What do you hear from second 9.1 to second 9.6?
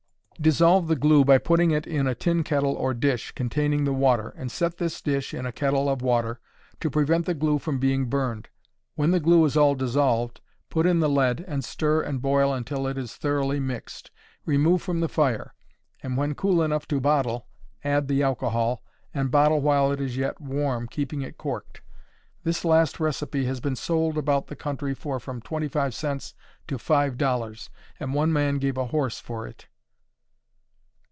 the glue is